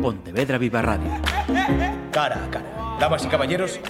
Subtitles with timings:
[0.00, 1.10] Pontevedra Viva Radio.
[2.10, 2.96] Cara a cara.
[2.98, 3.80] Damas y caballeros,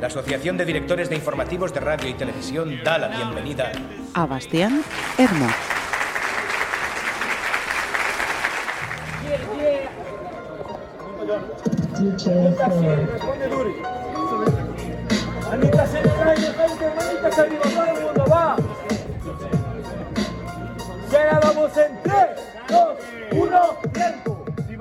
[0.00, 3.72] la Asociación de Directores de Informativos de Radio y Televisión da la bienvenida
[4.14, 4.82] a Bastián
[5.18, 5.46] Hermo.
[15.48, 17.85] Manita se le cae, gente, manita se arriba,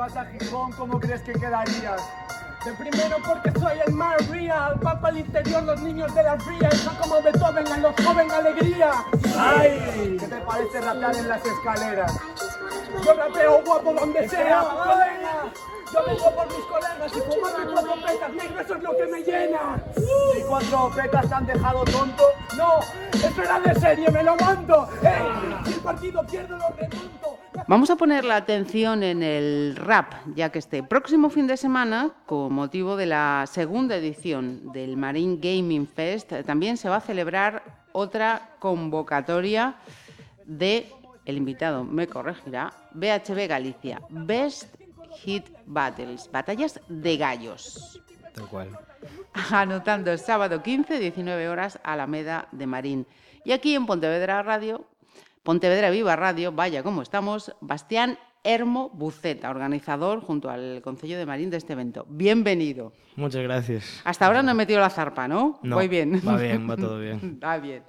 [0.05, 2.01] vas a Gijón, ¿cómo crees que quedarías?
[2.63, 6.69] De primero porque soy el más real, papa al interior, los niños de la fría,
[6.71, 8.91] eso como Beethoven a los jóvenes alegría.
[9.37, 10.17] ¡Ay!
[10.19, 12.19] ¿Qué te parece rapear en las escaleras?
[13.03, 15.51] Yo rapeo guapo donde sea, colega.
[15.91, 19.19] Yo vengo por mis colegas y fumarme cuatro pecas, negro, eso es lo que me
[19.21, 19.83] llena.
[20.37, 22.23] ¿Y cuatro pecas te han dejado tonto?
[22.57, 22.79] No,
[23.13, 24.87] eso era de serie, me lo mando.
[25.01, 25.61] ¡Ey!
[25.65, 27.24] Si el partido pierde, lo remonto.
[27.67, 32.11] Vamos a poner la atención en el rap, ya que este próximo fin de semana,
[32.27, 37.63] con motivo de la segunda edición del Marine Gaming Fest, también se va a celebrar
[37.91, 39.77] otra convocatoria
[40.45, 40.91] de,
[41.25, 44.75] el invitado me corregirá, BHB Galicia, Best
[45.23, 47.99] Hit Battles, batallas de gallos.
[48.35, 48.77] Tal cual.
[49.49, 53.07] Anotando el sábado 15, 19 horas, Alameda de Marín.
[53.43, 54.85] Y aquí en Pontevedra Radio
[55.45, 61.51] Pontevedra Viva Radio, vaya como estamos, Bastián Hermo Buceta, organizador junto al Concello de Marín
[61.51, 62.03] de este evento.
[62.09, 62.93] Bienvenido.
[63.15, 64.01] Muchas gracias.
[64.05, 65.59] Hasta ahora no he metido la zarpa, ¿no?
[65.61, 66.19] No, Voy bien.
[66.27, 67.39] Va bien, va todo bien.
[67.43, 67.83] Va bien.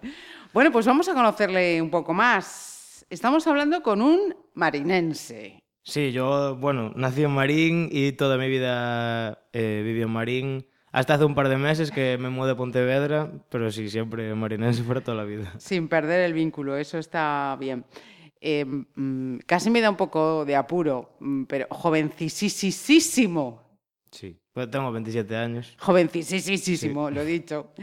[0.52, 3.06] Bueno, pues vamos a conocerle un poco más.
[3.08, 5.58] Estamos hablando con un marinense.
[5.82, 10.66] Sí, yo, bueno, nací en Marín y toda mi vida eh, viví en Marín.
[10.96, 14.82] Hasta hace un par de meses que me mudé a Pontevedra, pero sí, siempre marinense
[14.82, 15.52] para toda la vida.
[15.58, 17.84] Sin perder el vínculo, eso está bien.
[18.40, 23.62] Eh, mm, casi me da un poco de apuro, mm, pero jovencisísimo.
[24.10, 25.74] Sí, pues tengo 27 años.
[25.78, 27.74] Jovencisísimo, lo he dicho.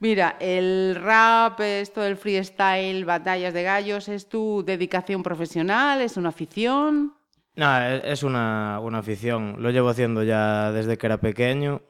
[0.00, 6.00] Mira, el rap, esto del freestyle, batallas de gallos, ¿es tu dedicación profesional?
[6.00, 7.14] ¿Es una afición?
[7.54, 9.54] No, es es una, una afición.
[9.60, 11.80] Lo llevo haciendo ya desde que era pequeño,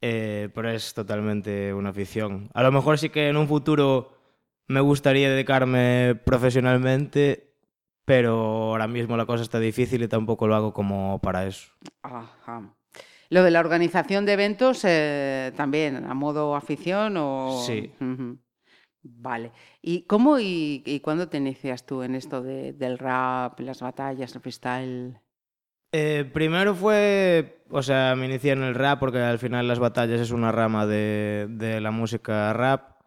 [0.00, 2.50] eh, pero es totalmente una afición.
[2.54, 4.12] A lo mejor sí que en un futuro
[4.68, 7.54] me gustaría dedicarme profesionalmente,
[8.04, 8.34] pero
[8.70, 11.70] ahora mismo la cosa está difícil y tampoco lo hago como para eso.
[12.02, 12.74] Ajá.
[13.28, 17.62] Lo de la organización de eventos eh, también, a modo afición o...
[17.66, 17.92] Sí.
[19.02, 19.52] Vale.
[19.82, 24.34] ¿Y cómo y, y cuándo te inicias tú en esto de- del rap, las batallas,
[24.34, 25.20] el freestyle?
[25.98, 30.20] Eh, primero fue, o sea, me inicié en el rap porque al final las batallas
[30.20, 33.00] es una rama de, la música rap.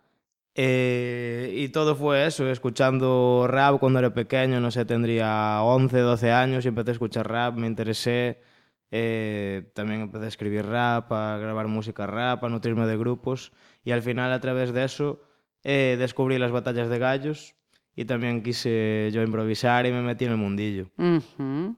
[0.56, 6.32] Eh, y todo fue eso, escuchando rap cuando era pequeño, no sé, tendría 11, 12
[6.32, 8.42] años y empecé a escuchar rap, me interesé.
[8.90, 13.52] Eh, también empecé a escribir rap, a grabar música rap, a nutrirme de grupos.
[13.84, 15.22] Y al final, a través de eso,
[15.64, 17.54] eh, descubrí las batallas de gallos
[17.96, 20.88] y también quise yo improvisar y me metí en el mundillo.
[20.98, 21.76] Ujú.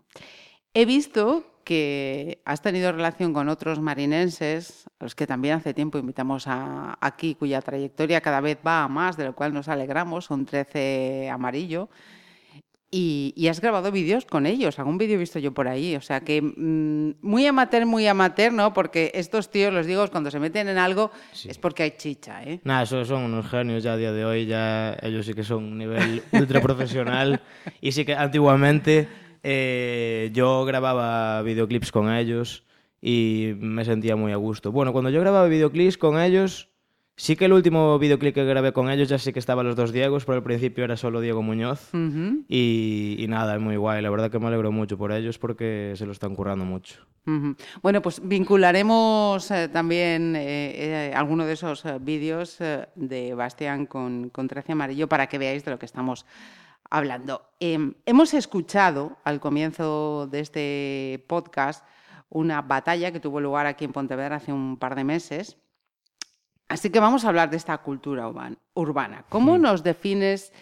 [0.73, 5.97] He visto que has tenido relación con otros marinenses, a los que también hace tiempo
[5.99, 10.25] invitamos a- aquí, cuya trayectoria cada vez va a más, de lo cual nos alegramos,
[10.25, 11.89] son 13 amarillo.
[12.93, 16.01] Y, y has grabado vídeos con ellos, algún vídeo he visto yo por ahí, o
[16.01, 18.73] sea que mm, muy amateur, muy amateur, ¿no?
[18.73, 21.09] Porque estos tíos, los digo, cuando se meten en algo
[21.47, 22.59] es porque hay chicha, ¿eh?
[22.65, 25.63] Nada, esos son unos genios ya a día de hoy, ya ellos sí que son
[25.63, 27.41] un nivel ultra profesional.
[27.81, 29.07] y sí que antiguamente
[29.43, 32.63] eh, yo grababa videoclips con ellos
[33.01, 34.71] y me sentía muy a gusto.
[34.71, 36.69] Bueno, cuando yo grababa videoclips con ellos,
[37.15, 39.91] sí que el último videoclip que grabé con ellos ya sí que estaban los dos
[39.91, 41.93] Diegos, pero al principio era solo Diego Muñoz.
[41.93, 44.01] Ujú, Y, y nada, es muy guay.
[44.01, 46.95] La verdad que me alegro mucho por ellos porque se lo están currando mucho.
[47.83, 53.85] Bueno, pues vincularemos eh, también eh, eh, alguno de esos eh, vídeos eh, de Bastián
[53.85, 56.25] con, con 13 Amarillo para que veáis de lo que estamos
[56.91, 57.49] hablando.
[57.59, 61.83] Em, hemos escuchado al comienzo de este podcast
[62.29, 65.57] una batalla que tuvo lugar aquí en Pontevedra hace un par de meses.
[66.69, 69.25] Así que vamos a hablar de esta cultura urban- urbana.
[69.29, 70.53] ¿Cómo nos defines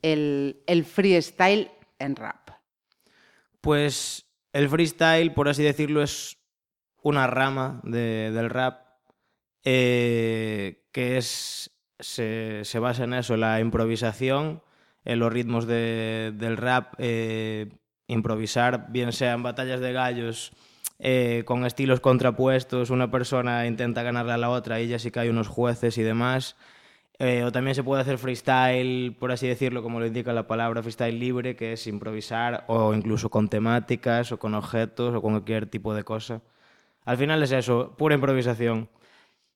[0.00, 2.50] el, el freestyle en rap?
[3.60, 6.38] Pues el freestyle, por así decirlo, es
[7.02, 8.86] una rama de- del rap
[9.64, 14.62] eh, que es, se, se basa en eso, la improvisación,
[15.04, 17.68] en los ritmos de- del rap, eh,
[18.06, 20.52] improvisar, bien sean batallas de gallos,
[20.98, 25.20] eh, con estilos contrapuestos, una persona intenta ganarle a la otra y ya sí que
[25.20, 26.56] hay unos jueces y demás.
[27.18, 30.82] Eh, o también se puede hacer freestyle, por así decirlo, como lo indica la palabra,
[30.82, 35.66] freestyle libre, que es improvisar, o incluso con temáticas, o con objetos, o con cualquier
[35.66, 36.40] tipo de cosa.
[37.04, 38.88] Al final es eso, pura improvisación.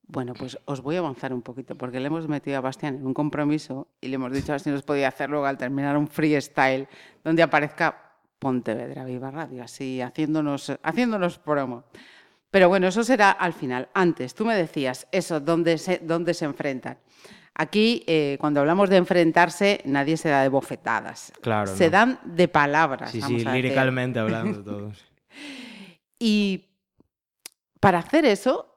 [0.08, 3.06] Bueno, pues os voy a avanzar un poquito, porque le hemos metido a Bastián en
[3.06, 5.96] un compromiso y le hemos dicho a ver si nos podía hacer luego al terminar
[5.96, 6.86] un freestyle
[7.24, 8.06] donde aparezca
[8.38, 11.84] Pontevedra Viva Radio, así haciéndonos, haciéndonos promo.
[12.50, 13.88] Pero bueno, eso será al final.
[13.94, 16.98] Antes, tú me decías eso, ¿dónde se, dónde se enfrentan?
[17.54, 21.32] Aquí, eh, cuando hablamos de enfrentarse, nadie se da de bofetadas.
[21.40, 21.74] Claro.
[21.74, 21.90] Se no.
[21.90, 23.10] dan de palabras.
[23.10, 25.04] Sí, vamos sí, a líricamente hablando todos.
[26.18, 26.66] Y
[27.80, 28.75] para hacer eso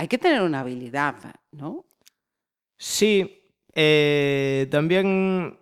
[0.00, 1.14] hay que tener una habilidad,
[1.52, 1.84] ¿no?
[2.78, 3.42] Sí,
[3.74, 5.58] eh, también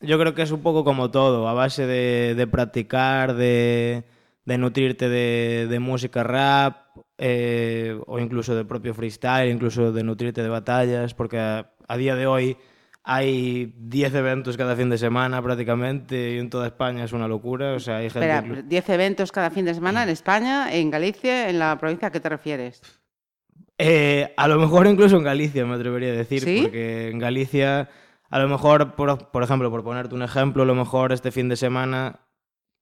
[0.00, 4.04] yo creo que es un poco como todo, a base de, de practicar, de,
[4.46, 6.86] de nutrirte de, de música rap,
[7.18, 12.16] eh, o incluso de propio freestyle, incluso de nutrirte de batallas, porque a, a día
[12.16, 12.56] de hoy
[13.04, 17.74] hay 10 eventos cada fin de semana prácticamente y en toda España es una locura.
[17.74, 18.26] O sea, hay gente.
[18.26, 22.08] Espera, inclu- 10 eventos cada fin de semana en España, en Galicia, en la provincia
[22.08, 22.80] a qué te refieres.
[23.78, 26.60] Eh, a lo mejor incluso en Galicia, me atrevería a decir, ¿Sí?
[26.62, 27.90] porque en Galicia,
[28.30, 31.48] a lo mejor, por, por ejemplo, por ponerte un ejemplo, a lo mejor este fin
[31.48, 32.20] de semana,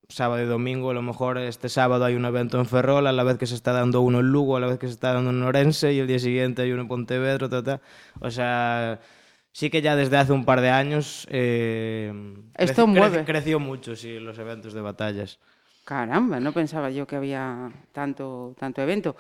[0.09, 3.25] sábado y domingo, a lo mejor este sábado hay un evento en Ferrol, a la
[3.25, 5.31] vez que se está dando uno en Lugo, a la vez que se está dando
[5.31, 7.81] en Orense, y el día siguiente hay uno en Pontevedra, ta, ta.
[8.21, 9.01] o sea...
[9.57, 12.13] Sí que ya desde hace un par de años eh,
[12.57, 13.21] Esto creci- mueve.
[13.21, 15.39] creci- creció mucho, sí, los eventos de batallas.
[15.85, 19.15] Caramba, no pensaba yo que había tanto, tanto evento.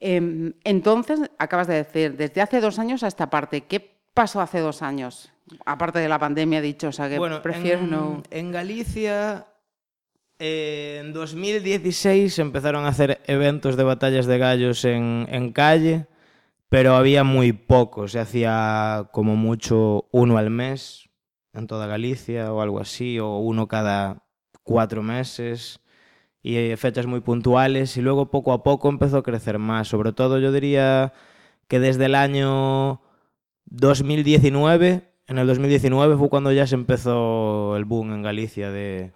[0.00, 4.60] Em, entonces, acabas de decir, desde hace dos años a esta parte, ¿qué pasó hace
[4.60, 5.30] dos años?
[5.66, 8.22] Aparte de la pandemia dichosa, que Bueno, prefiero en, no...
[8.30, 9.46] en Galicia,
[10.38, 16.06] eh, en 2016 empezaron a hacer eventos de batallas de gallos en, en calle,
[16.70, 18.12] pero había muy pocos.
[18.12, 21.10] Se hacía como mucho uno al mes
[21.52, 24.24] en toda Galicia o algo así, o uno cada
[24.62, 25.80] cuatro meses
[26.42, 29.88] y eh, fechas muy puntuales y luego poco a poco empezó a crecer más.
[29.88, 31.12] Sobre todo yo diría
[31.68, 33.00] que desde el año
[33.66, 39.12] 2019, en el 2019 fue cuando ya se empezó el boom en Galicia de,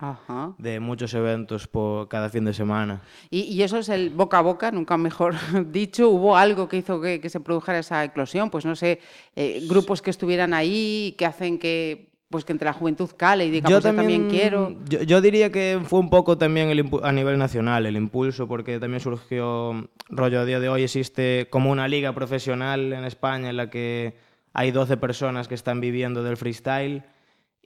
[0.59, 3.03] de muchos eventos por cada fin de semana.
[3.31, 5.35] Y, y eso es el boca a boca, nunca mejor
[5.73, 6.11] dicho.
[6.11, 8.50] ¿Hubo algo que hizo que, que se produjera esa eclosión?
[8.50, 9.00] Pues no sé,
[9.35, 13.51] eh, grupos que estuvieran ahí, que hacen que pues que entre la juventud cale y
[13.51, 14.77] diga, pues yo también quiero.
[14.89, 18.81] Yo, yo diría que fue un poco también el a nivel nacional el impulso, porque
[18.81, 23.57] también surgió, rollo, a día de hoy existe como una liga profesional en España en
[23.57, 24.17] la que
[24.53, 27.05] hay 12 personas que están viviendo del freestyle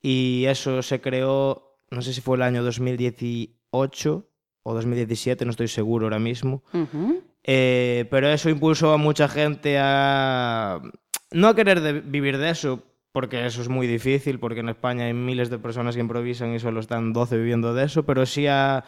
[0.03, 4.29] y eso se creó, no sé si fue el año 2018
[4.65, 6.63] o 2017, no estoy seguro ahora mismo.
[6.75, 7.23] Ujú.
[7.43, 10.83] Eh, pero eso impulsó a mucha gente a
[11.31, 12.83] no a querer de- vivir de eso,
[13.13, 16.59] porque eso es muy difícil, porque en España hay miles de personas que improvisan y
[16.59, 18.85] solo están 12 viviendo de eso, pero sí a,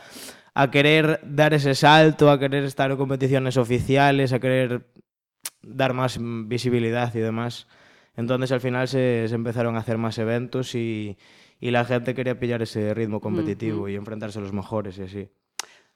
[0.55, 4.87] a querer dar ese salto, a querer estar en competiciones oficiales, a querer
[5.63, 7.67] dar más visibilidad y demás.
[8.17, 11.17] Entonces al final se, se empezaron a hacer más eventos y,
[11.61, 15.29] y la gente quería pillar ese ritmo competitivo y enfrentarse a los mejores y así.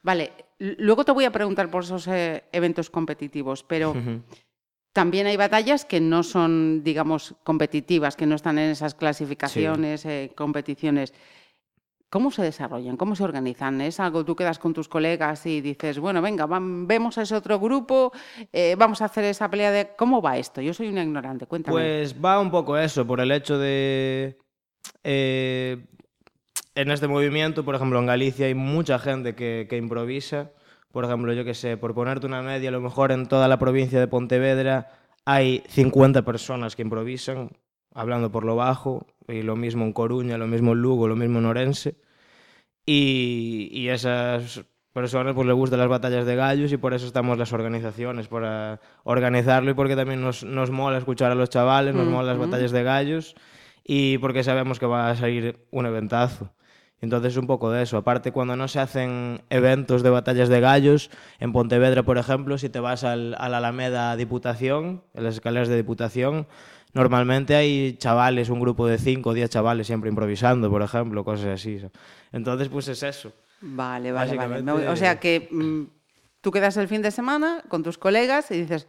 [0.02, 3.94] Vale, luego te voy a preguntar por esos eh, eventos competitivos, pero.
[4.94, 10.32] También hay batallas que no son, digamos, competitivas, que no están en esas clasificaciones, eh,
[10.34, 11.12] competiciones.
[12.08, 12.96] ¿Cómo se desarrollan?
[12.96, 13.80] ¿Cómo se organizan?
[13.80, 17.34] ¿Es algo tú quedas con tus colegas y dices, bueno, venga, vam- vemos a ese
[17.34, 18.12] otro grupo,
[18.52, 19.90] eh, vamos a hacer esa pelea de...
[19.96, 20.60] ¿Cómo va esto?
[20.60, 21.74] Yo soy una ignorante, cuéntame.
[21.74, 24.38] Pues va un poco eso, por el hecho de...
[25.02, 25.84] eh,
[26.76, 30.52] en este movimiento, por ejemplo, en Galicia hay mucha gente que, que improvisa.
[30.94, 33.58] Por ejemplo, yo que sé, por ponerte una media, a lo mejor en toda la
[33.58, 34.92] provincia de Pontevedra
[35.24, 37.50] hay 50 personas que improvisan,
[37.92, 41.40] hablando por lo bajo, y lo mismo en Coruña, lo mismo en Lugo, lo mismo
[41.40, 41.96] en Orense.
[42.86, 47.38] Y, y esas personas pues les gustan las batallas de gallos y por eso estamos
[47.38, 52.06] las organizaciones, para organizarlo y porque también nos, nos mola escuchar a los chavales, nos
[52.06, 52.46] mola las Ujú.
[52.46, 53.34] batallas de gallos
[53.82, 56.52] y porque sabemos que va a salir un eventazo.
[57.04, 57.98] Entonces un poco de eso.
[57.98, 62.70] Aparte, cuando no se hacen eventos de batallas de gallos, en Pontevedra, por ejemplo, si
[62.70, 66.46] te vas al, a la Alameda Diputación, en las escaleras de Diputación,
[66.94, 71.46] normalmente hay chavales, un grupo de 5 o 10 chavales siempre improvisando, por ejemplo, cosas
[71.46, 71.78] así.
[72.32, 73.32] Entonces, pues es eso.
[73.60, 74.88] Vale, vale, vale.
[74.88, 75.82] O sea que mm,
[76.40, 78.88] tú quedas el fin de semana con tus colegas y dices,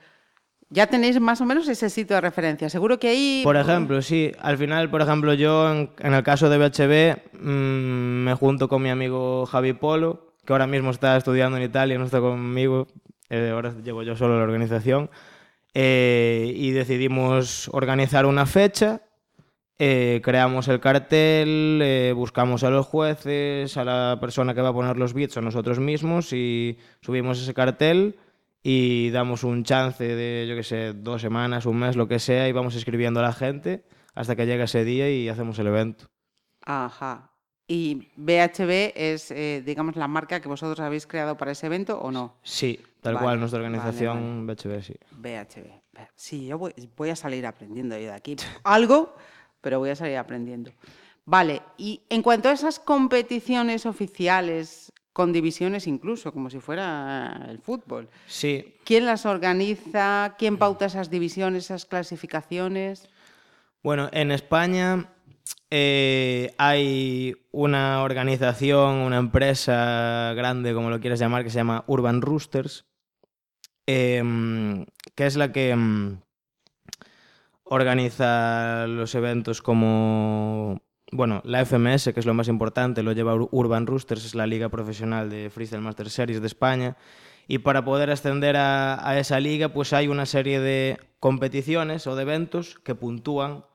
[0.69, 2.69] ya tenéis más o menos ese sitio de referencia.
[2.69, 3.41] Seguro que ahí...
[3.43, 4.31] Por ejemplo, sí.
[4.39, 8.81] Al final, por ejemplo, yo en, en el caso de BHB mm, me junto con
[8.81, 12.87] mi amigo Javi Polo, que ahora mismo está estudiando en Italia, no está conmigo.
[13.29, 15.09] eh, ahora llevo yo solo la organización.
[15.73, 19.01] eh, y decidimos organizar una fecha.
[19.77, 24.97] eh, creamos el cartel, buscamos a los jueces, a la persona que va a poner
[24.97, 28.15] los bits o nosotros mismos y subimos ese cartel
[28.67, 32.49] y damos un chance de, yo qué sé, dos semanas, un mes, lo que sea,
[32.49, 33.83] y vamos escribiendo a la gente
[34.15, 36.07] hasta que llega ese día y hacemos el evento.
[36.61, 37.29] Ajá.
[37.67, 42.09] ¿Y BHB es, eh, digamos, la marca que vosotros habéis creado para ese evento o
[42.09, 42.39] no?
[42.41, 44.95] Sí, tal Vale, cual, nuestra vale, organización BHB, sí.
[45.11, 46.07] BHB.
[46.15, 48.35] Sí, yo voy, voy a salir aprendiendo yo de aquí.
[48.63, 49.15] Algo,
[49.61, 50.71] pero voy a salir aprendiendo.
[51.23, 54.84] Vale, y en cuanto a esas competiciones oficiales,
[55.15, 60.35] con divisiones incluso, como si fuera el fútbol, Sí, ¿quién las organiza?
[60.37, 63.07] ¿Quién pauta esas divisiones, esas clasificaciones?
[63.81, 65.09] Bueno, en España
[65.69, 72.21] eh, hay una organización, una empresa grande, como lo quieras llamar, que se llama Urban
[72.21, 72.83] Roosters,
[73.85, 76.19] em, que es la que em,
[77.63, 80.81] organiza los eventos como,
[81.11, 84.47] bueno, la FMS, que es lo más importante, lo lleva Ur- Urban Roosters, es la
[84.47, 86.97] liga profesional de Freestyle Master Series de España.
[87.47, 92.23] Y para poder ascender a, esa liga, pues hay una serie de competiciones o de
[92.23, 93.65] eventos que puntúan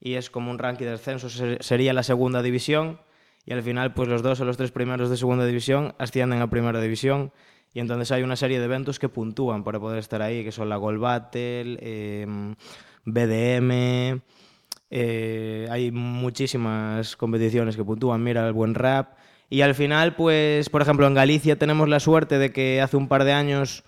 [0.00, 3.00] y es como un ranking de ascenso, ser- sería la segunda división
[3.46, 6.50] y al final pues los dos o los tres primeros de segunda división ascienden a
[6.50, 7.32] primera división
[7.72, 10.68] y entonces hay una serie de eventos que puntúan para poder estar ahí, que son
[10.68, 12.54] la Gold Battle, em,
[13.04, 14.20] BDM,
[14.90, 19.14] eh, hay muchísimas competiciones que puntúan, mira el buen rap.
[19.48, 23.08] Y al final, pues, por ejemplo, en Galicia tenemos la suerte de que hace un
[23.08, 23.84] par de años,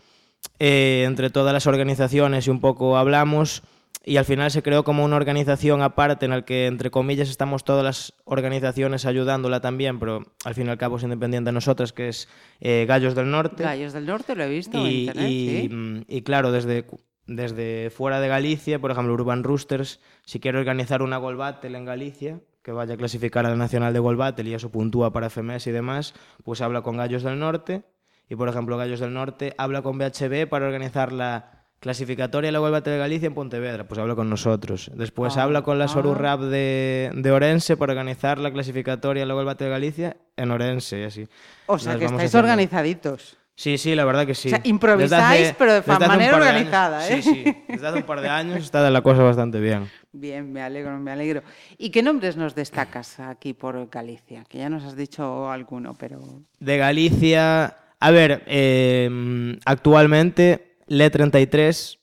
[0.61, 3.63] eh, entre todas las organizaciones y un poco hablamos,
[4.05, 7.65] y al final se creó como una organización aparte en la que, entre comillas, estamos
[7.65, 11.93] todas las organizaciones ayudándola también, pero al fin y al cabo es independiente de nosotras,
[11.93, 12.29] que es
[12.61, 13.65] eh, Gallos del Norte.
[13.65, 15.69] Gallos del Norte, lo he visto en Y, internet, y, sí.
[15.75, 16.87] mm, y claro, desde,
[17.29, 21.85] desde fuera de Galicia, por ejemplo, Urban Roosters, si quiere organizar una Gold Battle en
[21.85, 25.31] Galicia, que vaya a clasificar a la Nacional de Gold Battle y eso puntúa para
[25.31, 27.83] FMS y demás, pues habla con Gallos del Norte.
[28.31, 32.59] Y por ejemplo, Gallos del Norte habla con BHB para organizar la clasificatoria de la
[32.59, 34.91] Gold Battle de Galicia en Pontevedra, pues habla con nosotros.
[34.95, 36.15] Después Ah, habla con la Soru ah.
[36.15, 40.51] Rap de, de Orense para organizar la clasificatoria de la Gold Battle de Galicia en
[40.51, 41.29] Orense y así.
[41.67, 43.38] O sea Nos que estáis organizaditos.
[43.59, 44.47] Sí, sí, la verdad que sí.
[44.47, 47.21] O sea, improvisáis, pero de manera par de años- organizada, ¿eh?
[47.21, 47.57] Sí, sí.
[47.67, 49.91] Desde hace un par de años está la cosa bastante bien.
[50.13, 51.43] Bien, me alegro, me alegro.
[51.77, 54.45] ¿Y qué nombres nos destacas aquí por Galicia?
[54.49, 56.21] Que ya nos has dicho alguno, pero...
[56.61, 61.99] De Galicia, a ver, eh, actualmente Le33,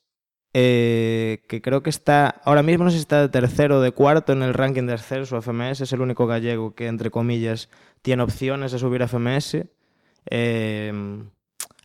[0.53, 3.91] eh, que creo que está, ahora mismo no sé si está de tercero o de
[3.91, 7.69] cuarto en el ranking de ascenso a FMS, es el único gallego que, entre comillas,
[8.01, 9.67] tiene opciones de subir a FMS.
[10.29, 11.23] Eh,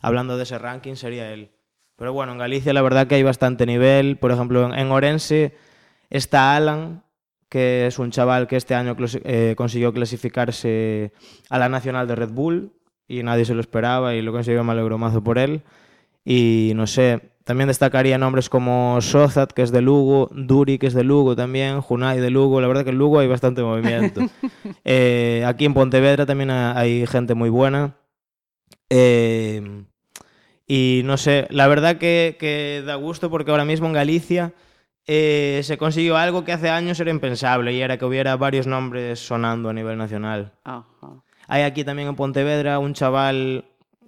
[0.01, 1.51] hablando de ese ranking sería él.
[1.95, 4.17] Pero bueno, en Galicia la verdad que hay bastante nivel.
[4.17, 5.53] Por ejemplo, en, en Orense
[6.09, 7.03] está Alan,
[7.49, 11.11] que es un chaval que este año eh, consiguió clasificarse
[11.49, 12.71] a la nacional de Red Bull
[13.07, 15.61] y nadie se lo esperaba y lo consiguió me alegro mazo por él.
[16.23, 20.93] Y no sé, también destacaría nombres como Sozat, que es de Lugo, Duri, que es
[20.93, 22.61] de Lugo también, Junai de Lugo.
[22.61, 24.21] La verdad que en Lugo hay bastante movimiento.
[24.85, 27.95] Eh, aquí en Pontevedra también ha- hay gente muy buena.
[28.89, 29.83] Eh,
[30.73, 34.53] y no sé, la verdad que, que da gusto porque ahora mismo en Galicia
[35.05, 39.19] eh, se consiguió algo que hace años era impensable y era que hubiera varios nombres
[39.19, 40.53] sonando a nivel nacional.
[40.63, 40.85] Ajá.
[41.49, 43.65] Hay aquí también en Pontevedra un chaval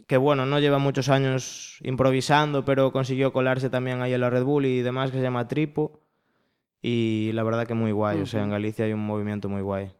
[0.07, 4.45] que, bueno, no lleva muchos años improvisando, pero consiguió colarse también ahí en la Red
[4.45, 5.99] Bull y demás, que se llama Tripo.
[6.81, 8.51] Y la verdad que muy guay, o sea, en.
[8.51, 9.91] Galicia hay un movimiento muy guay.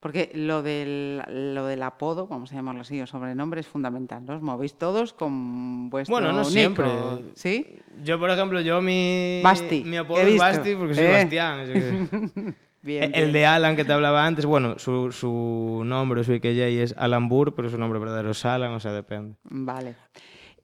[0.00, 1.22] Porque lo del,
[1.54, 4.34] lo del apodo, vamos a llamarlo así, o sobrenombre, es fundamental, ¿no?
[4.36, 6.86] Os movéis todos con vuestro Bueno, no siempre.
[6.86, 7.78] ¿o- ¿Sí?
[8.04, 10.38] Yo, por ejemplo, yo mi, Basti, mi apodo es.
[10.38, 11.12] Basti porque soy Eh.
[11.12, 12.56] Bastián.
[12.82, 16.94] Bien, El de Alan que te hablaba antes, bueno, su, su nombre, su IKJ es
[16.96, 19.34] Alan Burr, pero su nombre verdadero es Alan, o sea, depende.
[19.42, 19.96] Vale.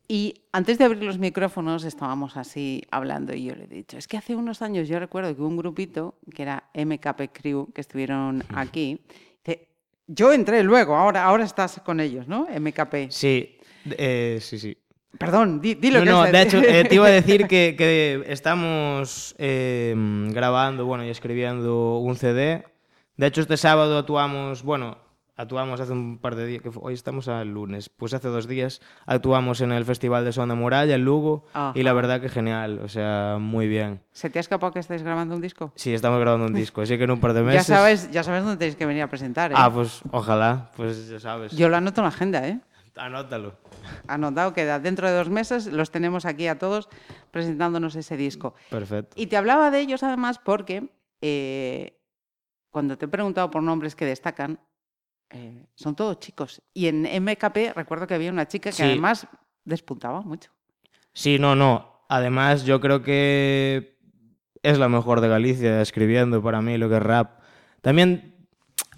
[0.09, 4.06] Y antes de abrir los micrófonos estábamos así hablando y yo le he dicho, es
[4.09, 8.42] que hace unos años yo recuerdo que un grupito que era MKP Crew que estuvieron
[8.54, 9.00] aquí.
[9.44, 9.68] Dice,
[10.06, 12.47] yo entré luego, ahora, ahora estás con ellos, ¿no?
[12.47, 13.11] MKP.
[13.11, 13.56] Sí,
[13.97, 14.76] eh, sí, sí.
[15.18, 17.47] Perdón, di, di lo No, que no, es- de hecho, eh, te iba a decir
[17.47, 19.94] que, que estamos eh,
[20.30, 22.64] grabando, bueno, y escribiendo un CD.
[23.16, 24.99] De hecho, este sábado actuamos, bueno,
[25.42, 28.80] actuamos hace un par de días, que hoy estamos al lunes, pues hace dos días
[29.06, 31.44] actuamos en el Festival de Son de Muralla, en Lugo,
[31.75, 31.94] y la Ajá.
[31.96, 34.00] verdad que genial, o sea, muy bien.
[34.12, 35.72] ¿Se te ha escapado que estáis grabando un disco?
[35.75, 37.66] Sí, estamos grabando un disco, así que en un par de Ya meses...
[37.66, 39.54] sabes, ya sabes dónde tenéis que venir a presentar, ¿eh?
[39.58, 41.52] Ah, pues ojalá, pues ya sabes.
[41.52, 42.61] Yo lo anoto en la agenda, ¿eh?
[42.96, 43.54] Anótalo.
[44.06, 44.78] Anotado queda.
[44.78, 46.88] Dentro de dos meses los tenemos aquí a todos
[47.30, 48.54] presentándonos ese disco.
[48.68, 49.14] Perfecto.
[49.18, 50.90] Y te hablaba de ellos además porque
[51.22, 51.99] eh,
[52.70, 54.61] cuando te he preguntado por nombres que destacan,
[55.32, 56.62] eh, son todos chicos.
[56.74, 58.82] Y en MKP recuerdo que había una chica que Sí.
[58.82, 59.26] además
[59.64, 60.50] despuntaba mucho.
[61.12, 62.04] Sí, no, no.
[62.08, 63.98] Además, yo creo que
[64.62, 67.40] es la mejor de Galicia escribiendo para mí lo que es rap.
[67.80, 68.34] También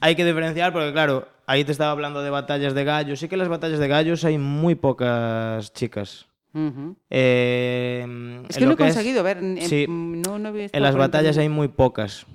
[0.00, 3.18] hay que diferenciar porque, claro, ahí te estaba hablando de batallas de gallos.
[3.20, 6.26] Sí que en las batallas de gallos hay muy pocas chicas.
[7.10, 8.04] Eh,
[8.48, 9.38] Es que no he es- conseguido ver.
[9.38, 9.86] en- sí.
[9.88, 12.26] no, no he visto En las batallas hay muy pocas.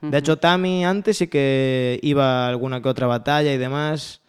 [0.00, 4.22] De hecho, Tami antes sí que iba a alguna que otra batalla y demás.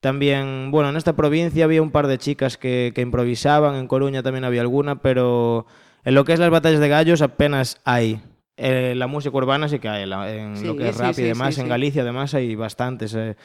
[0.00, 4.22] También, bueno, en esta provincia había un par de chicas que, que improvisaban, en Coruña
[4.24, 5.66] también había alguna, pero
[6.04, 8.20] en lo que es las batallas de gallos apenas hay.
[8.56, 11.14] Eh, la música urbana sí que hay, la- en Sí, lo que es sí, rap
[11.14, 11.56] sí, y demás.
[11.58, 11.68] en.
[11.68, 13.14] Galicia además hay bastantes.
[13.14, 13.36] eh.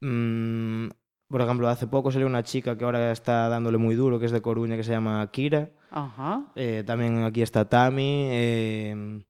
[0.00, 0.88] Mm,
[1.28, 4.32] por ejemplo, hace poco salió una chica que ahora está dándole muy duro, que es
[4.32, 5.70] de Coruña, que se llama Kira.
[5.90, 6.44] Ajá.
[6.56, 9.22] Eh, también aquí está Tami.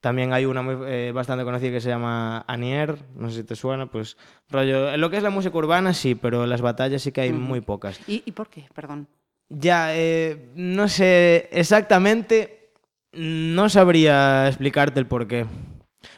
[0.00, 3.56] También hay una muy, eh, bastante conocida que se llama Anier, no sé si te
[3.56, 4.16] suena, pues
[4.48, 7.22] rollo, en lo que es la música urbana sí, pero en las batallas sí que
[7.22, 8.00] hay muy pocas.
[8.08, 8.66] ¿Y, y por qué?
[8.74, 9.08] Perdón.
[9.48, 12.72] Ya, eh, no sé exactamente,
[13.12, 15.46] no sabría explicarte el por qué.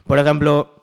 [0.05, 0.81] Por ejemplo,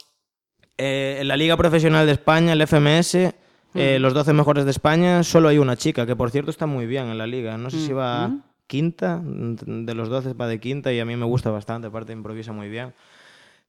[0.78, 3.34] eh, en la Liga Profesional de España, el FMS,
[3.76, 6.86] eh, los 12 mejores de España, solo hay una chica, que por cierto está muy
[6.86, 7.58] bien en la liga.
[7.58, 8.32] No sé si va.
[8.68, 12.52] Quinta, de los 12 va de quinta y a mí me gusta bastante, aparte improvisa
[12.52, 12.94] muy bien.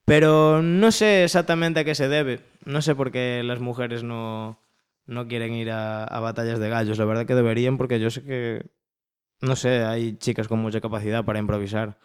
[0.04, 2.40] Pero no sé exactamente a qué se debe.
[2.64, 4.58] No sé por qué las mujeres no,
[5.06, 6.98] no quieren ir a, batallas de gallos.
[6.98, 8.66] La verdad que deberían porque yo sé que,
[9.40, 11.98] no sé, hay chicas con mucha capacidad para improvisar.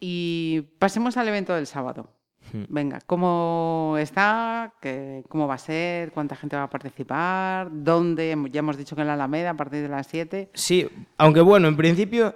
[0.00, 2.15] Y pasemos al evento del sábado.
[2.62, 2.64] Hmm.
[2.68, 4.72] Venga, ¿cómo está?
[4.80, 6.12] ¿Qué- ¿Cómo va a ser?
[6.12, 7.68] ¿Cuánta gente va a participar?
[7.72, 8.36] ¿Dónde?
[8.50, 10.50] Ya hemos dicho que en la Alameda a partir de las 7.
[10.54, 12.34] Sí, aunque bueno, en principio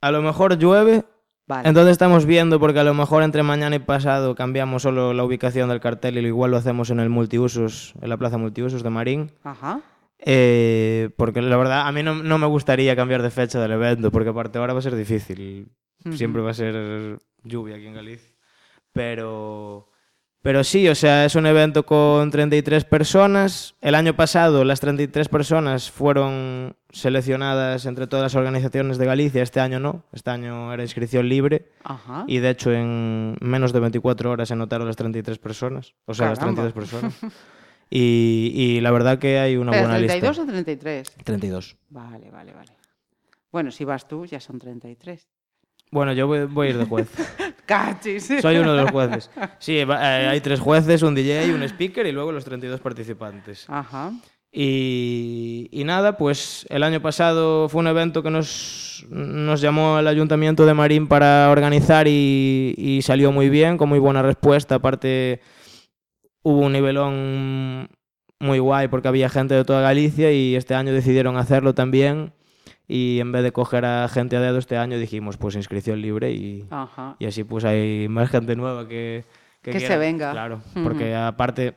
[0.00, 1.04] a lo mejor llueve,
[1.46, 1.68] Vale.
[1.68, 5.68] entonces estamos viendo porque a lo mejor entre mañana y pasado cambiamos solo la ubicación
[5.68, 9.32] del cartel y igual lo hacemos en el multiusos, en la plaza multiusos de Marín.
[9.42, 9.80] Ajá.
[10.22, 14.10] Eh, porque la verdad a mí no, no me gustaría cambiar de fecha del evento
[14.10, 15.72] porque aparte ahora va a ser difícil.
[16.12, 18.29] Siempre va a ser lluvia aquí en Galicia.
[18.92, 19.88] Pero,
[20.42, 23.74] pero sí, o sea, es un evento con 33 personas.
[23.80, 29.42] El año pasado las 33 personas fueron seleccionadas entre todas las organizaciones de Galicia.
[29.42, 30.04] Este año no.
[30.12, 31.70] Este año era inscripción libre.
[31.84, 32.24] Ajá.
[32.26, 35.94] Y de hecho en menos de 24 horas se anotaron las 33 personas.
[36.06, 36.64] O sea, Caramba.
[36.64, 37.32] las 32 personas.
[37.92, 40.42] Y, y la verdad que hay una ¿Pero buena 32 lista.
[40.44, 41.10] o 33?
[41.24, 41.76] 32.
[41.88, 42.70] Vale, vale, vale.
[43.50, 45.26] Bueno, si vas tú, ya son 33.
[45.90, 47.08] Bueno, yo voy, voy a ir de juez.
[47.70, 48.26] ¡Cachis!
[48.42, 49.30] Soy uno de los jueces.
[49.60, 53.64] Sí, eh, hay tres jueces, un DJ, un speaker y luego los 32 participantes.
[53.68, 54.12] Ajá.
[54.52, 60.08] Y, y nada, pues el año pasado fue un evento que nos, nos llamó el
[60.08, 64.74] Ayuntamiento de Marín para organizar y, y salió muy bien, con muy buena respuesta.
[64.74, 65.40] Aparte,
[66.42, 67.88] hubo un nivelón
[68.40, 72.32] muy guay porque había gente de toda Galicia y este año decidieron hacerlo también.
[72.92, 76.32] Y en vez de coger a gente a dedo este año dijimos pues inscripción libre
[76.32, 77.14] y, Ajá.
[77.20, 79.24] y así pues hay más gente nueva que...
[79.62, 79.98] Que se quiera.
[79.98, 80.32] venga.
[80.32, 80.82] Claro, Ujú.
[80.82, 81.74] porque aparte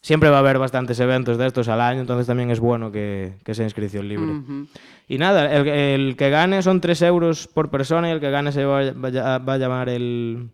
[0.00, 3.34] siempre va a haber bastantes eventos de estos al año, entonces también es bueno que,
[3.44, 4.26] que sea inscripción libre.
[4.32, 4.66] Ujú.
[5.06, 8.50] Y nada, el, el que gane son 3 euros por persona y el que gane
[8.52, 10.48] se va, va a- va a llamar el,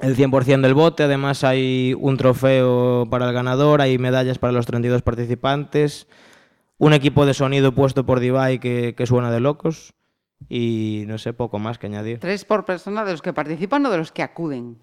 [0.00, 1.02] el 100% del bote.
[1.04, 6.06] Además hay un trofeo para el ganador, hay medallas para los 32 participantes,
[6.78, 9.94] un equipo de sonido puesto por Divai que, que suena de locos
[10.48, 12.18] y no sé, poco más que añadir.
[12.20, 14.78] ¿Tres por persona de los que participan o de los que acuden?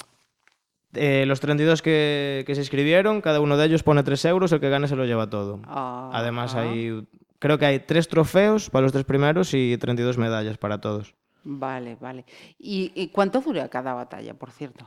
[0.93, 4.59] Eh, los 32 que, que se inscribieron, cada uno de ellos pone 3 euros, el
[4.59, 5.59] que gane se lo lleva todo.
[5.65, 7.07] Ah, Además hay,
[7.39, 11.15] creo que hay tres trofeos para los tres primeros y 32 medallas para todos.
[11.43, 12.25] Vale, vale.
[12.59, 14.85] ¿Y, y cuánto dura cada batalla, por cierto?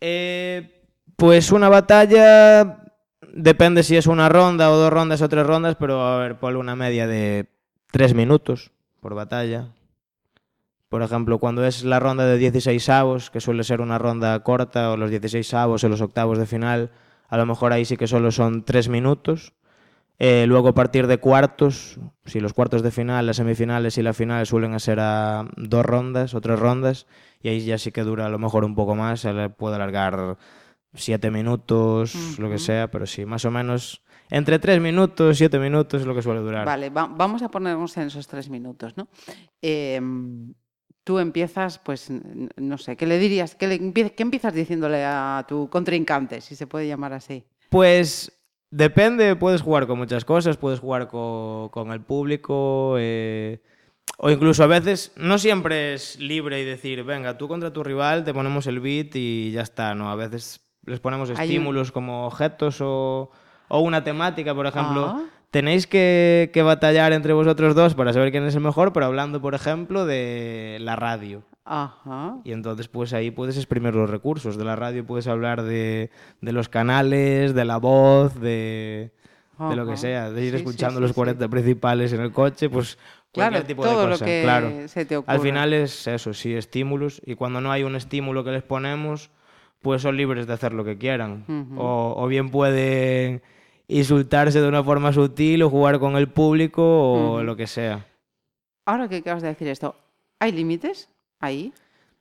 [0.00, 0.82] Eh,
[1.16, 2.83] pues una batalla
[3.32, 6.56] depende si es una ronda o dos rondas o tres rondas, pero a ver, por
[6.56, 7.46] una media de
[7.90, 9.68] tres minutos por batalla.
[10.88, 14.92] Por ejemplo, cuando es la ronda de 16 avos, que suele ser una ronda corta,
[14.92, 16.90] o los 16 avos o los octavos de final,
[17.28, 19.54] a lo mejor ahí sí que solo son tres minutos.
[20.20, 24.12] Eh, luego a partir de cuartos, si los cuartos de final, las semifinales y la
[24.12, 27.06] final suelen ser a dos rondas o tres rondas,
[27.42, 30.36] y ahí ya sí que dura a lo mejor un poco más, se puede alargar
[30.94, 36.00] siete minutos, lo que sea, pero sí, más o menos entre tres minutos, siete minutos
[36.02, 36.66] es lo que suele durar.
[36.66, 39.08] Vale, va- vamos a ponernos en esos tres minutos, ¿no?
[39.60, 40.54] Em,
[41.02, 42.10] tú empiezas, pues,
[42.56, 43.54] no sé, ¿qué le dirías?
[43.54, 47.44] ¿Qué, le empie- qué empiezas diciéndole a tu contrincante, si se puede llamar así?
[47.70, 48.32] Pues
[48.74, 53.62] Depende, puedes jugar con muchas cosas, puedes jugar co- con, el público, eh,
[54.18, 58.24] o incluso a veces no siempre es libre y decir, venga, tú contra tu rival
[58.24, 60.10] te ponemos el beat y ya está, ¿no?
[60.10, 63.30] A veces les ponemos Hay un- estímulos como objetos o,
[63.68, 65.06] o una temática, por ejemplo.
[65.16, 65.22] Ah.
[65.50, 69.40] Tenéis que, que batallar entre vosotros dos para saber quién es el mejor, pero hablando,
[69.40, 71.42] por ejemplo, de la radio.
[71.64, 72.38] Ajá.
[72.44, 74.56] Y entonces, pues ahí puedes exprimir los recursos.
[74.56, 79.12] De la radio puedes hablar de, de los canales, de la voz, de,
[79.58, 81.14] de lo que sea, de ir Sí, escuchando sí, los sí.
[81.14, 82.98] 40 principales en el coche, pues
[83.32, 84.24] cualquier Claro, tipo todo de lo cosa.
[84.24, 84.70] que claro.
[84.88, 85.38] se te Al ocurra.
[85.38, 87.22] final es eso, sí, estímulos.
[87.24, 89.30] Y cuando no hay un estímulo que les ponemos,
[89.84, 91.44] pues son libres de hacer lo que quieran.
[91.76, 93.42] O, o bien pueden
[93.86, 96.82] insultarse de una forma sutil o jugar con el público
[97.34, 98.06] o lo que sea.
[98.86, 99.94] Ahora que acabas de decir esto,
[100.40, 101.72] ¿hay límites ahí?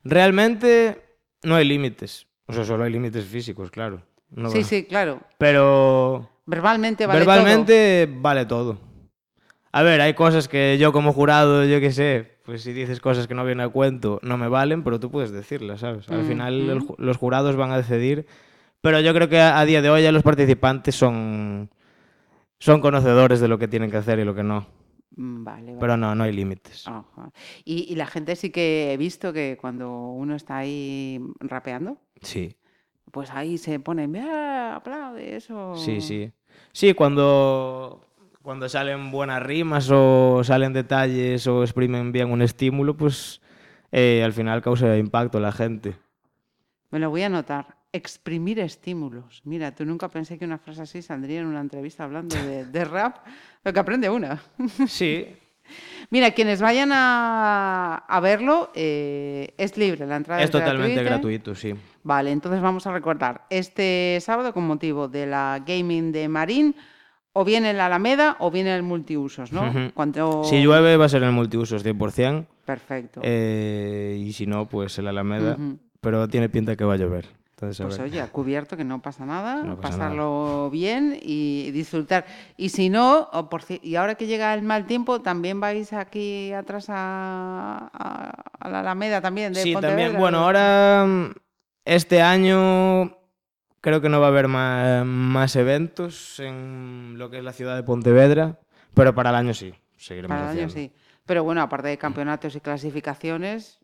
[0.04, 1.02] Realmente
[1.44, 2.28] no hay límites.
[2.48, 4.02] O sea, solo hay límites físicos, claro.
[4.30, 5.22] No sí, sí, claro.
[5.38, 7.34] Pero Verbalmente vale todo.
[7.34, 8.78] verbalmente vale todo.
[9.72, 13.28] A ver, hay cosas que yo como jurado, yo qué sé, pues si dices cosas
[13.28, 16.10] que no vienen a cuento, no me valen, pero tú puedes decirlas, ¿sabes?
[16.10, 16.94] Al Mm, final mm.
[17.02, 18.26] los jurados van a decidir.
[18.82, 21.70] Pero yo creo que a, día de hoy ya los participantes son,
[22.60, 24.68] son conocedores de lo que tienen que hacer y lo que no.
[25.16, 25.78] Mm, Vale, vale.
[25.80, 26.86] Pero no, no hay límites.
[27.64, 32.58] Y, y la gente sí que he visto que cuando uno está ahí rapeando, Sí.
[33.12, 35.76] pues ahí se pone, "Mira, aplaude eso.
[35.76, 36.32] Sí, sí.
[36.74, 38.04] Sí, cuando,
[38.44, 43.42] cuando salen buenas rimas o salen detalles o exprimen bien un estímulo, pues
[43.92, 45.96] eh, al final causa impacto en la gente.
[46.92, 47.78] Me lo voy a anotar.
[47.92, 49.42] Exprimir estímulos.
[49.46, 52.86] Mira, tú nunca pensé que una frase así saldría en una entrevista hablando de, de
[52.86, 53.18] rap,
[53.62, 54.42] pero que aprende una.
[54.88, 55.26] Sí,
[56.10, 61.10] Mira, quienes vayan a, a verlo, eh, es libre, la entrada es es totalmente gratuita.
[61.10, 61.74] gratuito, sí.
[62.04, 66.76] Vale, entonces vamos a recordar, este sábado con motivo de la Gaming de Marín,
[67.34, 69.92] o bien en la Alameda o bien en el multiusos, ¿no?
[69.94, 70.44] Cuando...
[70.44, 73.22] Si llueve va a ser en el multiusos 100%, Perfecto.
[73.24, 75.58] eh, y si no, pues en la Alameda,
[76.00, 77.26] pero tiene pinta que va a llover.
[77.52, 78.08] Entonces, a Pues ver.
[78.10, 82.26] oye, a cubierto que no pasa nada, No pasa pasarlo bien y disfrutar.
[82.58, 85.94] Y si no, o por ci- y ahora que llega el mal tiempo, también vais
[85.94, 90.20] aquí atrás a, a- a la Alameda también de Sí, Pontevedra, también.
[90.20, 90.44] Bueno, ¿no?
[90.46, 91.32] ahora mm,
[91.86, 93.16] este año
[93.84, 97.76] creo que no va a haber ma- más, eventos en lo que es la ciudad
[97.76, 98.58] de Pontevedra,
[98.94, 99.74] pero para el año sí.
[99.98, 100.94] Seguiremos Para el año haciendo.
[100.96, 101.00] sí.
[101.26, 103.80] Pero bueno, aparte de campeonatos y clasificaciones,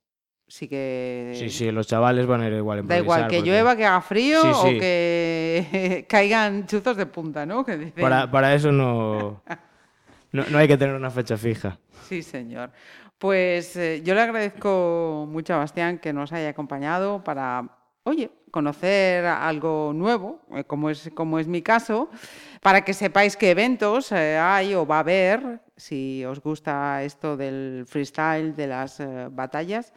[0.47, 1.33] sí que...
[1.35, 3.85] Sí, sí, los chavales van a ir igual a Da igual que porque llueva, que
[3.85, 7.63] haga frío Sí, o que caigan chuzos de punta, ¿no?
[7.65, 8.01] Que dicen.
[8.01, 9.41] Para, para eso no,
[10.31, 11.77] no, no hay que tener una fecha fija.
[12.07, 12.71] Sí, señor.
[13.17, 17.63] Pues eh, yo le agradezco mucho a Bastián que nos haya acompañado para,
[18.03, 22.09] oye, conocer algo nuevo, eh, como es, como es mi caso,
[22.61, 27.37] para que sepáis qué eventos eh, hay o va a haber, si os gusta esto
[27.37, 29.93] del freestyle, de las eh, batallas.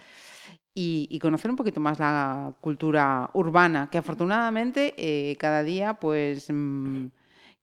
[0.75, 6.47] Y, y conocer un poquito más la cultura urbana, que afortunadamente eh, cada día pues
[6.51, 7.09] mm,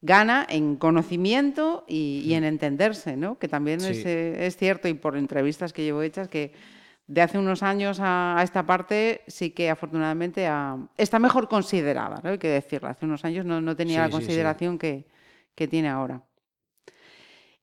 [0.01, 3.39] gana en conocimiento y, y en entenderse, ¿no?
[3.39, 4.03] Que también Sí.
[4.05, 6.53] es cierto, y por entrevistas que llevo hechas, que
[7.09, 12.21] de hace unos años a, a esta parte sí que afortunadamente ha- está mejor considerada,
[12.23, 12.29] ¿no?
[12.29, 12.87] Hay que decirlo.
[12.87, 14.21] Hace unos años no, no tenía Sí, la sí, sí.
[14.27, 15.07] consideración que,
[15.55, 16.23] que tiene ahora.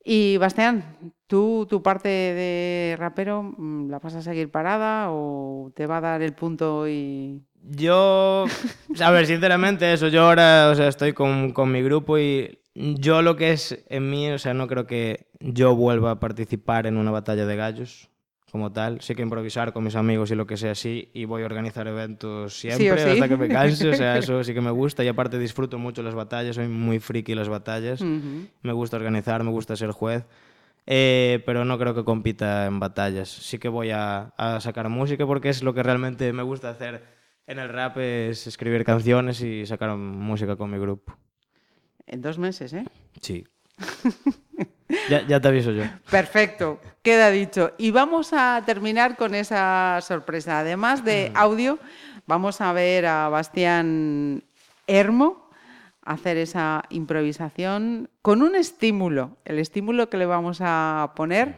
[0.04, 5.86] Y Bastián, ¿tú tu parte de rapero mm, la vas a seguir parada o te
[5.86, 7.42] va a dar el punto y...
[7.68, 8.46] Yo,
[9.02, 13.22] a ver, sinceramente eso, yo ahora, o sea, estoy con, con mi grupo y yo
[13.22, 16.96] lo que es en mí, o sea, no creo que yo vuelva a participar en
[16.96, 18.08] una batalla de gallos
[18.50, 19.00] como tal.
[19.00, 21.86] Sí que improvisar con mis amigos y lo que sea así y voy a organizar
[21.86, 23.10] eventos siempre sí.
[23.10, 26.02] hasta que me canse, o sea, eso sí que me gusta y aparte disfruto mucho
[26.02, 28.00] las batallas, soy muy friki las batallas.
[28.02, 30.24] Me gusta organizar, me gusta ser juez,
[30.86, 33.28] eh, pero no creo que compita en batallas.
[33.28, 37.04] Sí que voy a, a sacar música porque es lo que realmente me gusta hacer
[37.46, 41.16] en el rap, es escribir canciones y sacar música con mi grupo.
[42.06, 42.84] En dos meses, ¿eh?
[43.20, 43.44] Sí.
[45.08, 45.84] ya, ya te aviso yo.
[46.10, 47.72] Perfecto, queda dicho.
[47.78, 50.60] Y vamos a terminar con esa sorpresa.
[50.60, 51.78] Además de audio,
[52.26, 54.44] vamos a ver a Bastián
[54.86, 55.50] Hermo
[56.02, 59.38] hacer esa improvisación con un estímulo.
[59.44, 61.56] El estímulo que le vamos a poner,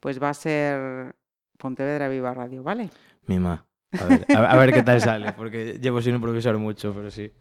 [0.00, 1.14] pues va a ser
[1.58, 2.90] Pontevedra Viva Radio, ¿vale?
[3.26, 3.64] Mima.
[3.98, 7.32] A ver, a, a ver qué tal sale, porque llevo sin improvisar mucho, pero sí.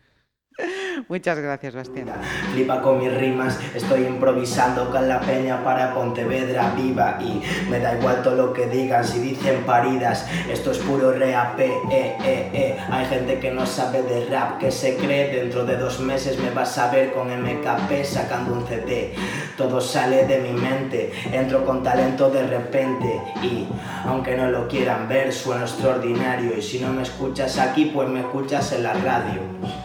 [1.08, 2.08] Muchas gracias, Bastián.
[2.54, 7.98] Flipa con mis rimas, estoy improvisando con la peña para Pontevedra viva y me da
[7.98, 12.18] igual todo lo que digan si dicen paridas, esto es puro rap, eh, eh,
[12.54, 12.78] eh.
[12.90, 16.50] Hay gente que no sabe de rap, que se cree, dentro de dos meses me
[16.52, 19.14] vas a ver con MKP sacando un CD,
[19.58, 23.68] todo sale de mi mente, entro con talento de repente y
[24.06, 28.22] aunque no lo quieran ver sueno extraordinario y si no me escuchas aquí pues me
[28.22, 29.85] escuchas en la radio.